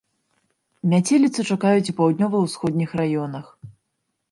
Мяцеліцу 0.93 1.39
чакаюць 1.51 1.91
у 1.95 1.95
паўднёва-ўсходніх 2.01 2.89
раёнах. 3.03 3.55